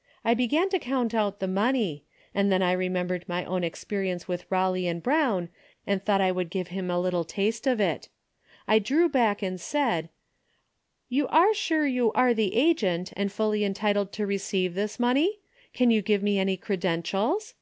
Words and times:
"I 0.22 0.34
began 0.34 0.68
to 0.68 0.78
count 0.78 1.14
out 1.14 1.40
the 1.40 1.48
money, 1.48 2.04
and 2.34 2.52
then 2.52 2.60
I 2.62 2.72
remembered 2.72 3.24
my 3.26 3.42
own 3.46 3.64
experience 3.64 4.28
with 4.28 4.46
Eawley 4.50 4.84
and 4.86 5.02
Brown 5.02 5.48
and 5.86 6.04
thought 6.04 6.20
I 6.20 6.30
would 6.30 6.50
give 6.50 6.68
him 6.68 6.90
a 6.90 7.00
little 7.00 7.24
taste 7.24 7.66
of 7.66 7.80
it. 7.80 8.10
I 8.68 8.78
drew 8.78 9.08
back 9.08 9.40
and 9.40 9.58
said' 9.58 10.10
You 11.08 11.26
are 11.28 11.54
sure 11.54 11.86
you 11.86 12.12
are 12.12 12.34
the 12.34 12.54
agent 12.54 13.14
and 13.16 13.32
fully 13.32 13.64
entitled 13.64 14.12
to 14.12 14.26
receive 14.26 14.74
this 14.74 15.00
money? 15.00 15.38
Can 15.72 15.90
you 15.90 16.02
give 16.02 16.22
me 16.22 16.38
any 16.38 16.58
credentials 16.58 17.54